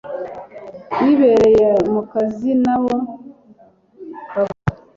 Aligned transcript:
bibereye 0.99 1.67
mukazinabo 1.93 2.93
bavuga 4.35 4.71